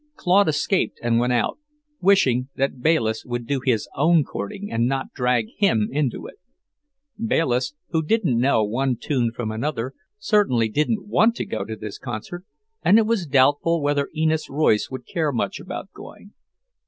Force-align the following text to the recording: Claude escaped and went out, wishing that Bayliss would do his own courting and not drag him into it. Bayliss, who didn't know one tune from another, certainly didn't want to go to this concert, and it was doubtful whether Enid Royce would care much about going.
Claude 0.15 0.47
escaped 0.49 0.97
and 1.03 1.19
went 1.19 1.31
out, 1.31 1.59
wishing 2.01 2.49
that 2.55 2.81
Bayliss 2.81 3.23
would 3.23 3.45
do 3.45 3.61
his 3.63 3.87
own 3.95 4.23
courting 4.23 4.71
and 4.71 4.87
not 4.87 5.13
drag 5.13 5.49
him 5.59 5.89
into 5.91 6.25
it. 6.25 6.39
Bayliss, 7.23 7.75
who 7.89 8.01
didn't 8.01 8.39
know 8.39 8.63
one 8.63 8.95
tune 8.99 9.31
from 9.31 9.51
another, 9.51 9.93
certainly 10.17 10.69
didn't 10.69 11.07
want 11.07 11.35
to 11.35 11.45
go 11.45 11.63
to 11.65 11.75
this 11.75 11.99
concert, 11.99 12.43
and 12.81 12.97
it 12.97 13.05
was 13.05 13.27
doubtful 13.27 13.79
whether 13.79 14.09
Enid 14.17 14.39
Royce 14.49 14.89
would 14.89 15.05
care 15.05 15.31
much 15.31 15.59
about 15.59 15.91
going. 15.93 16.33